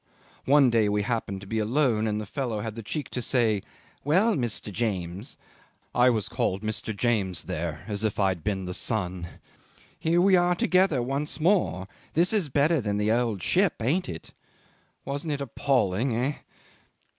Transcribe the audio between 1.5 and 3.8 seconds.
alone and the fellow had the cheek to say,